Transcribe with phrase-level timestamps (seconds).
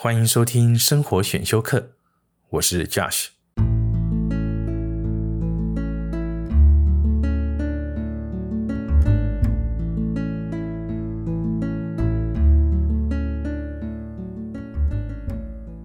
[0.00, 1.90] 欢迎收听生活选修课，
[2.50, 3.30] 我是 Josh。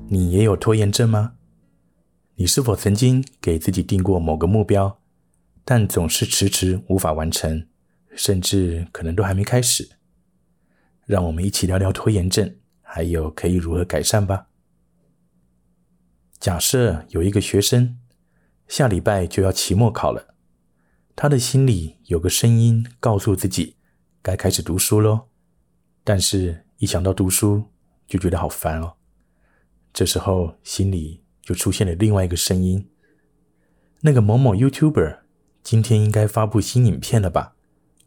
[0.07, 1.33] 你也有拖延症吗？
[2.35, 4.99] 你是否曾经给自己定过某个目标，
[5.65, 7.65] 但总是迟迟无法完成，
[8.15, 9.89] 甚至可能都还没开始？
[11.07, 12.57] 让我们一起聊聊拖延症。
[12.95, 14.45] 还有可以如何改善吧？
[16.39, 17.97] 假设有一个学生
[18.67, 20.35] 下礼拜就要期末考了，
[21.15, 23.77] 他的心里有个声音告诉自己
[24.21, 25.21] 该开始读书喽，
[26.03, 27.63] 但是一想到读书
[28.05, 28.93] 就觉得好烦哦。
[29.91, 32.87] 这时候心里就出现了另外一个声音：
[34.01, 35.21] 那个某某 YouTuber
[35.63, 37.55] 今天应该发布新影片了吧？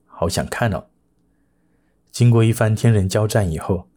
[0.07, 0.87] 好想看哦。
[2.13, 3.89] 经过一番天人交战以后。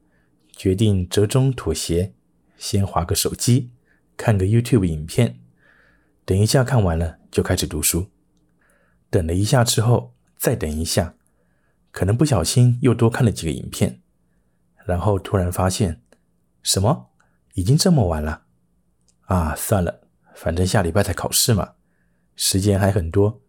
[0.59, 2.13] 决定折中妥协，
[2.57, 3.71] 先划个手机，
[4.17, 5.39] 看个 YouTube 影片，
[6.25, 8.07] 等一下看完了就开始读书。
[9.09, 11.15] 等了一下之后，再等一下，
[11.91, 14.01] 可能不小心又多看了几个影片，
[14.85, 16.01] 然后突然发现，
[16.61, 17.09] 什么？
[17.53, 18.43] 已经这么晚了？
[19.27, 20.01] 啊，算了，
[20.35, 21.75] 反正下礼拜才考试嘛，
[22.35, 23.41] 时间还很多，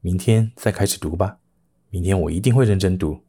[0.00, 1.38] 明天再开始读吧。
[1.90, 3.22] 明天我一定会认真读。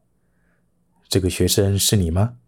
[1.08, 2.39] 这个学生是你吗？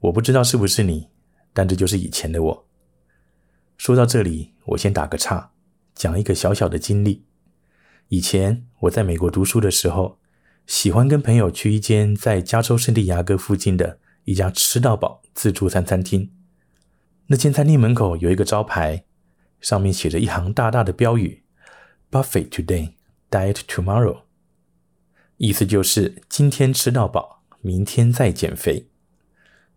[0.00, 1.08] 我不知道是不是你，
[1.52, 2.68] 但这就是以前的我。
[3.76, 5.50] 说到这里，我先打个岔，
[5.94, 7.24] 讲一个小小的经历。
[8.08, 10.18] 以前我在美国读书的时候，
[10.66, 16.30] 喜欢跟朋友去一间在加州圣地亚哥附近的一家吃到饱自助餐餐厅。
[17.26, 19.04] 那间餐厅门口有一个招牌，
[19.60, 21.42] 上面写着一行大大的标语
[22.10, 22.92] ：“Buffet today,
[23.30, 24.20] diet tomorrow。”
[25.38, 28.88] 意思就是今天吃到饱，明天再减肥。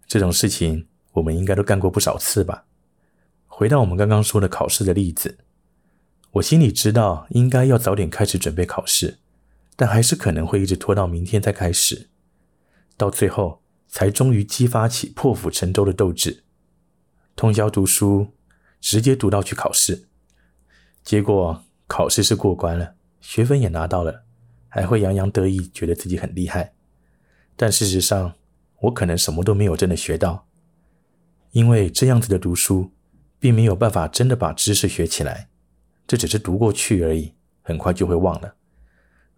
[0.09, 2.65] 这种事情我们应该都干过不少次吧。
[3.45, 5.37] 回到我们刚刚说的考试的例子，
[6.31, 9.19] 我心里知道应该要早点开始准备考试，
[9.75, 12.09] 但还是可能会一直拖到明天再开始，
[12.97, 16.43] 到最后才终于激发起破釜沉舟的斗志，
[17.35, 18.33] 通宵读书，
[18.81, 20.07] 直接读到去考试。
[21.03, 24.23] 结果考试是过关了，学分也拿到了，
[24.67, 26.73] 还会洋洋得意，觉得自己很厉害。
[27.55, 28.33] 但事实上，
[28.81, 30.47] 我可能什么都没有真的学到，
[31.51, 32.91] 因为这样子的读书，
[33.39, 35.49] 并没有办法真的把知识学起来，
[36.07, 38.55] 这只是读过去而已，很快就会忘了，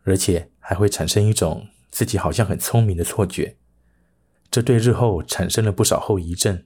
[0.03, 3.57] 而且还会产生一种自己好像很聪明的错觉，
[4.49, 6.63] 这对日后产生了不少后遗症。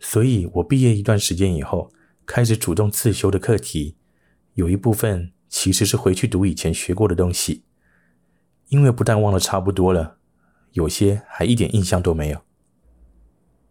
[0.00, 1.92] 所以我毕业一段时间以后，
[2.26, 3.96] 开始主动自修的课题，
[4.54, 7.62] 有一部分其实是回去读以前学过的东西，
[8.68, 10.18] 因为不但忘了差不多了。
[10.72, 12.40] 有些还一点印象都没有。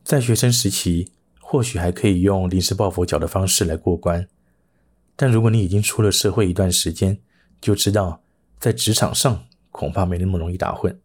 [0.03, 4.27] 在学生时期，或许还可以用临时抱佛脚的方式来过关，
[5.15, 7.19] 但如果你已经出了社会一段时间，
[7.59, 8.23] 就知道
[8.59, 10.99] 在职场上恐怕没那么容易打混。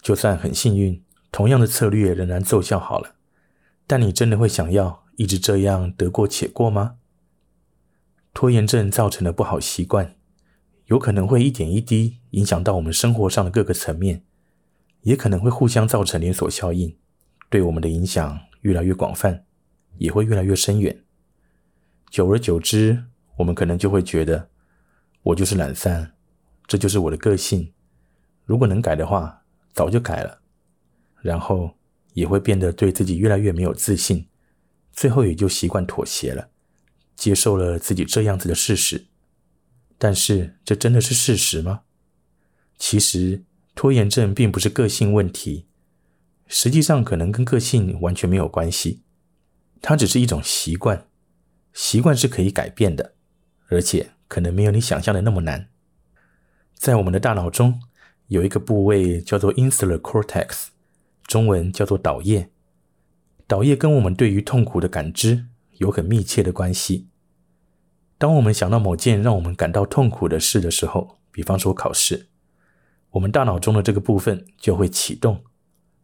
[0.00, 3.14] 就算很幸运，同样的策略仍然奏效好了，
[3.86, 6.96] 但你真的会想要一直这样得过且过吗？
[8.34, 10.16] 拖延症造成的不好习惯，
[10.86, 14.24] 有可能会一点一滴影响到我们生活上的各个层面。
[15.02, 16.96] 也可能会互相造成连锁效应，
[17.50, 19.44] 对我们的影响越来越广泛，
[19.98, 21.04] 也会越来越深远。
[22.10, 23.04] 久而久之，
[23.36, 24.48] 我们可能就会觉得，
[25.22, 26.14] 我就是懒散，
[26.66, 27.72] 这就是我的个性。
[28.44, 29.42] 如果能改的话，
[29.72, 30.40] 早就改了。
[31.20, 31.76] 然后
[32.14, 34.28] 也会变得对自己越来越没有自信，
[34.92, 36.50] 最后也就习惯妥协了，
[37.16, 39.06] 接受了自己这样子的事实。
[39.98, 41.82] 但是，这真的是事实吗？
[42.78, 43.42] 其实。
[43.74, 45.66] 拖延症并不是个性问题，
[46.46, 49.02] 实际上可能跟个性完全没有关系，
[49.80, 51.08] 它只是一种习惯。
[51.72, 53.14] 习惯是可以改变的，
[53.68, 55.70] 而且可能没有你想象的那么难。
[56.74, 57.80] 在我们的大脑中
[58.26, 60.66] 有一个部位叫做 insular cortex，
[61.26, 62.50] 中文叫做岛叶。
[63.46, 65.46] 岛叶跟我们对于痛苦的感知
[65.78, 67.08] 有很密切的关系。
[68.18, 72.28] 当我们想到某件让我们感到痛苦的事的时候，比方说考试。
[73.12, 75.44] 我们大脑中的这个部分就会启动，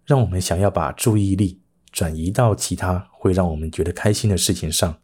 [0.04, 1.60] 让我们想要把注意力
[1.90, 5.00] 转移到其他会让我们觉得开心的事情上，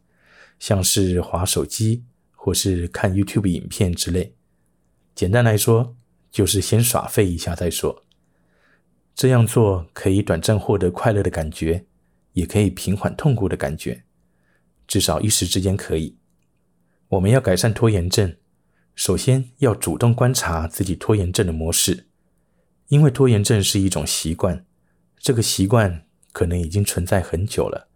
[0.59, 4.35] 像是划手机或是看 YouTube 影片之类。
[5.15, 5.95] 简单来说，
[6.29, 8.03] 就是先耍废一下再说。
[9.15, 11.85] 这样做可以短暂获得快乐的感觉，
[12.33, 14.03] 也可以平缓痛苦的感觉，
[14.87, 16.15] 至少一时之间可以。
[17.07, 18.35] 我们要改善拖延症。
[18.95, 22.07] 首先要主动观察自己拖延症的模式，
[22.87, 24.65] 因为拖延症是一种习惯，
[25.19, 27.89] 这个习惯可能已经存在很久了，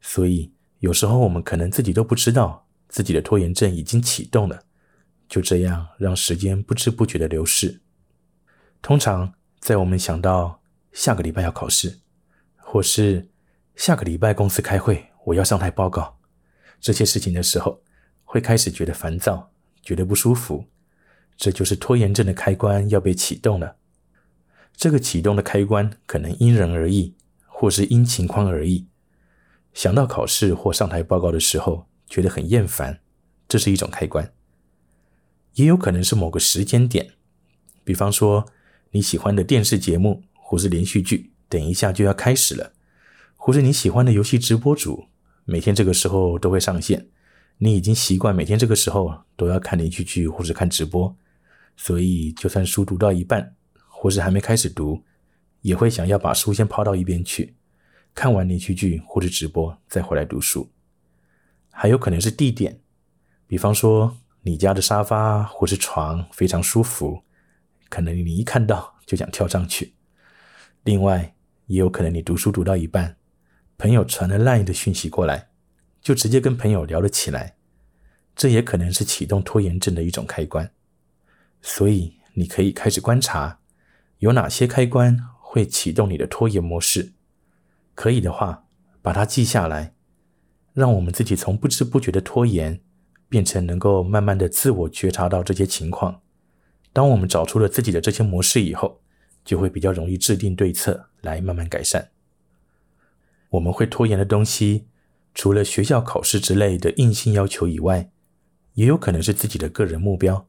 [0.00, 4.64] 所以有时候我们可能自己都不知道自己的拖延症已经启动了，
[5.28, 7.80] 就这样让时间不知不觉的流逝。
[8.82, 10.60] 通常在我们想到
[10.92, 12.00] 下个礼拜要考试，
[12.56, 13.28] 或是
[13.76, 16.18] 下个礼拜公司开会我要上台报告
[16.80, 17.82] 这些事情的时候，
[18.24, 20.66] 会开始觉得烦躁，觉得不舒服。
[21.36, 23.76] 这就是拖延症的开关要被启动了。
[24.76, 27.14] 这个启动的开关可能因人而异，
[27.46, 28.86] 或是因情况而异。
[29.72, 33.00] 想到考试或上台报告的时候，觉得很厌烦，
[33.48, 34.32] 这是一种开关。
[35.54, 37.12] 也有可能是某个时间点，
[37.84, 38.46] 比方说
[38.90, 42.72] 你喜欢的电视节目或是连续剧，等一下就要开始了，
[43.36, 45.06] 或是你喜欢的游戏直播主，
[45.44, 47.08] 每天这个时候都会上线，
[47.62, 51.14] 你已经习惯每天这个时候都要看连续剧或是看直播。
[51.76, 53.54] 所以，就算书读到一半，
[53.86, 55.02] 或是还没开始读，
[55.60, 57.54] 也会想要把书先抛到一边去，
[58.14, 60.70] 看完连续剧或者直播再回来读书。
[61.70, 62.80] 还有可能是地点，
[63.46, 67.22] 比方说你家的沙发或是床非常舒服，
[67.90, 69.94] 可能你一看到就想跳上去。
[70.84, 71.34] 另外，
[71.66, 73.18] 也有可能你读书读到一半，
[73.76, 75.49] 朋友传了 LINE 的讯息过来，
[76.00, 77.56] 就直接跟朋友聊了起来。
[78.34, 80.70] 这也可能是启动拖延症的一种开关。
[81.60, 83.58] 所以，你可以开始观察，
[84.18, 87.12] 有哪些开关会启动你的拖延模式。
[87.94, 88.64] 可以的话，
[89.02, 89.94] 把它记下来，
[90.72, 92.80] 让我们自己从不知不觉的拖延，
[93.28, 96.22] 变成能够慢慢的自我觉察到这些情况。
[96.92, 99.02] 当我们找出了自己的这些模式以后，
[99.44, 102.10] 就会比较容易制定对策来慢慢改善。
[103.50, 104.86] 我们会拖延的东西，
[105.40, 108.10] 除了学校考试之类的硬性要求以外，
[108.74, 110.46] 也有可能是自己的个人目标。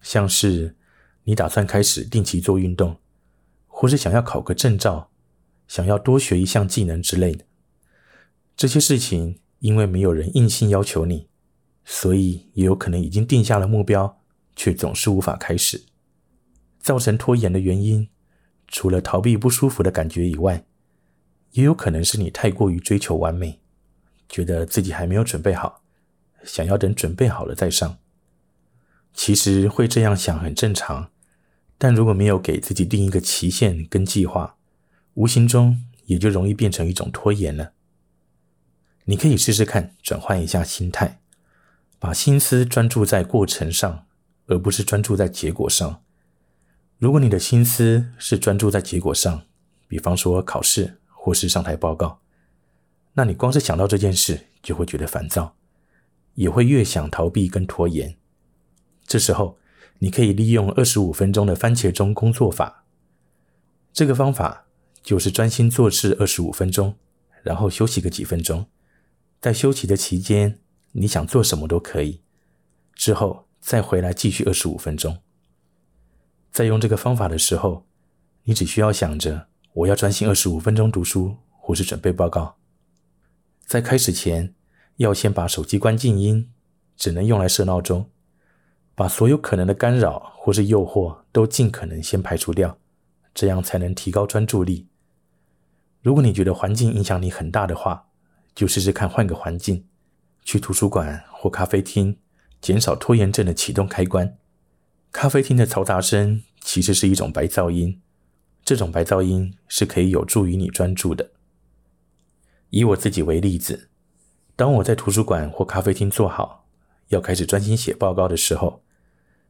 [0.00, 0.76] 像是
[1.24, 3.00] 你打算开始定期做运动，
[3.66, 5.10] 或是想要考个证照，
[5.66, 7.44] 想要多学一项技能之类的，
[8.56, 11.26] 这些事情因为没有人硬性要求你，
[11.84, 14.20] 所以也有可能已经定下了目标，
[14.54, 15.86] 却总是无法开始。
[16.78, 18.08] 造成拖延的原因，
[18.68, 20.64] 除了逃避不舒服的感觉以外，
[21.50, 23.58] 也有可能是你太过于追求完美，
[24.34, 25.84] 觉得自己还没有准备好，
[26.42, 27.98] 想要等准备好了再上。
[29.12, 31.12] 其实会这样想很正常，
[31.78, 34.56] 但如果没有给自己定一个期限跟计划，
[35.12, 37.74] 无形中也就容易变成一种拖延了。
[39.04, 41.20] 你可以试试看，转换一下心态，
[42.00, 44.06] 把心思专注在过程上，
[44.46, 46.02] 而不是专注在结果上。
[46.98, 49.42] 如果你的心思是专注在结果上，
[49.86, 52.18] 比方说考试或是上台报告，
[53.14, 55.56] 那你光是想到这件事就会觉得烦躁，
[56.34, 58.16] 也会越想逃避跟拖延。
[59.06, 59.58] 这时候，
[60.00, 62.84] 你可以利用二十五分钟的番茄钟工作法。
[63.92, 64.66] 这个方法
[65.02, 66.96] 就是专心做事二十五分钟，
[67.42, 68.66] 然后休息个几分钟。
[69.40, 70.58] 在休息的期间，
[70.92, 72.20] 你想做什么都可以。
[72.94, 75.18] 之后再回来继续二十五分钟。
[76.50, 77.86] 在用这个方法的时候，
[78.44, 82.56] 你只需要想着我要专心二十五分钟读书或是准备报告。
[83.66, 84.54] 在开始前，
[84.96, 86.50] 要先把手机关静音，
[86.96, 88.10] 只能用来设闹钟。
[88.94, 92.78] 把所有可能的干扰或是诱惑都尽可能先排除掉，
[93.34, 94.86] 这样才能提高专注力。
[96.00, 98.06] 如果你觉得环境影响力很大的话，
[98.54, 99.84] 就试试看换个环境，
[100.44, 102.16] 去图书馆或咖啡厅，
[102.60, 104.36] 减少拖延症的启动开关。
[105.10, 108.00] 咖啡厅的嘈杂声其实是一种白噪音，
[108.64, 111.30] 这种白噪音是可以有助于你专注的。
[112.74, 113.88] 以我自己为例子，
[114.56, 116.66] 当我在图书馆或咖啡厅坐好，
[117.06, 118.82] 要开始专心写报告的时候。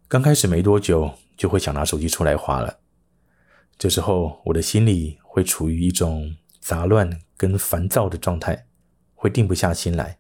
[0.09, 2.81] 刚开始没多久，就会想拿手机出来划了。
[3.79, 8.67] 这时候，我的心里会处于一种杂乱跟烦躁的状态，
[9.15, 10.19] 会定不下心来。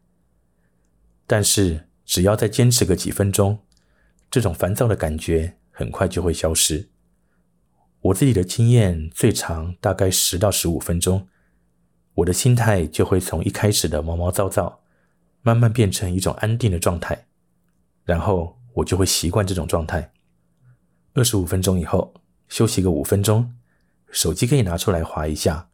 [1.27, 3.59] 但是，只要再坚持个几分钟，
[4.31, 6.89] 这种烦躁的感觉很快就会消失。
[8.01, 11.29] 我自己的经验最长大概十到十五分钟，
[12.15, 14.81] 我的心态就会从一开始的毛毛躁躁，
[15.43, 17.27] 慢慢变成一种安定的状态，
[18.05, 18.59] 然后。
[18.75, 20.11] 我就会习惯这种状态。
[21.13, 22.13] 二十五分钟以后
[22.49, 23.55] 休息个五分钟，
[24.11, 25.69] 手机可以拿出来划一下，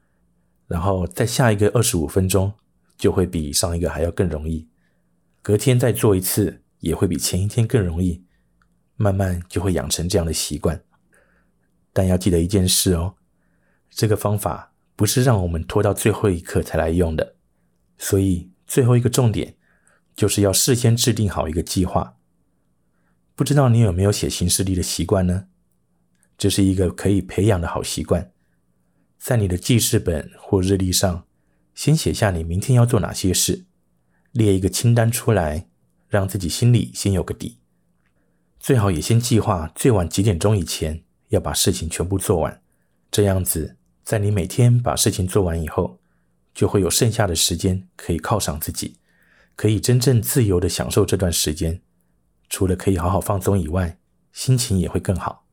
[0.66, 2.52] 然后再下一个二十五分钟
[2.98, 4.68] 就会比上一个还要更容易。
[5.40, 8.22] 隔天再做一次也会比前一天更容易，
[8.96, 10.78] 慢慢就会养成这样的习惯。
[11.94, 13.14] 但要记得一件事哦，
[13.88, 14.69] 这个方法
[15.00, 17.34] 不是让我们拖到最后一刻才来用的，
[17.96, 19.56] 所以最后一个重点
[20.14, 22.18] 就是要事先制定好一个计划。
[23.34, 25.46] 不知道你有没有写行事历的习惯呢？
[26.36, 28.30] 这是一个可以培养的好习惯，
[29.16, 31.26] 在你的记事本或日历上
[31.74, 33.64] 先写下你明天要做哪些事，
[34.32, 35.70] 列一个清单出来，
[36.08, 37.56] 让自己心里先有个底。
[38.58, 42.60] 最好也先计划最晚几点钟以前要把事情全部做完，
[43.10, 43.78] 这样子，
[44.10, 46.00] 在你每天把事情做完以后，
[46.52, 48.96] 就会有剩下的时间可以犒赏自己，
[49.54, 51.80] 可以真正自由的享受这段时间。
[52.48, 54.00] 除了可以好好放松以外，
[54.32, 55.46] 心情也会更好。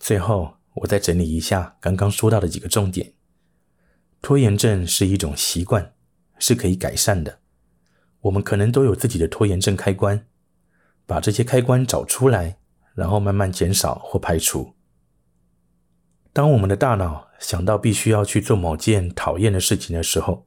[0.00, 3.12] 最后，我再整理一下刚刚说到的几个重点。
[4.20, 5.94] 拖延症是一种习惯，
[6.40, 7.38] 是可以改善的。
[8.22, 10.26] 我们可能都有自己的拖延症开关，
[11.06, 12.58] 把这些开关找出来，
[12.96, 14.74] 然后慢慢减少或排除。
[16.32, 20.46] 当我们的大脑想到必须要去做某件讨厌的事情的时候，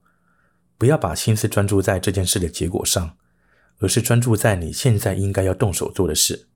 [0.78, 3.18] 不要把心思专注在这件事的结果上，
[3.80, 6.50] 而是专注在你现在应该要动手做的事。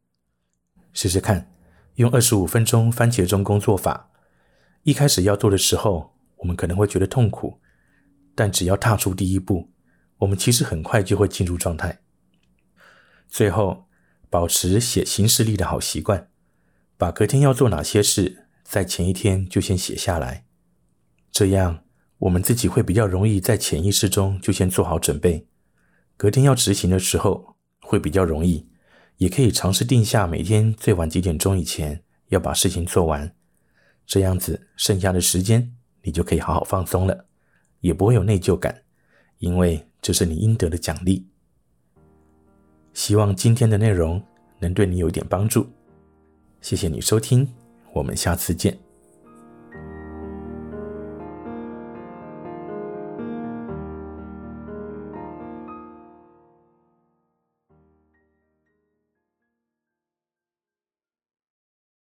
[0.93, 1.51] 试试看，
[1.95, 4.09] 用二十五分钟番茄钟工作法。
[4.83, 6.15] 一开始要做的时候。
[6.39, 7.59] 我们可能会觉得痛苦，
[8.33, 9.69] 但只要踏出第一步，
[10.19, 11.99] 我们其实很快就会进入状态。
[13.27, 13.89] 最后，
[14.29, 16.29] 保持写行事历的好习惯，
[16.97, 20.45] 把隔天要做哪些事，在前一天就先写下来，
[21.31, 21.83] 这样
[22.19, 25.47] 我们自己会比较容易在潜意识中就先做好准备，
[26.15, 28.69] 隔天要执行的时候会比较容易。
[29.17, 33.35] 也可以尝试定下每天最晚几点钟以前要把事情做完，
[34.05, 35.75] 这样子剩下的时间。
[36.03, 37.25] 你就可以好好放松了，
[37.79, 38.83] 也不会有内疚感，
[39.39, 41.27] 因为这是你应得的奖励。
[42.93, 44.23] 希望今天的内容
[44.59, 45.67] 能对你有点帮助，
[46.61, 47.51] 谢谢你收听，
[47.99, 48.88] 我们下次见。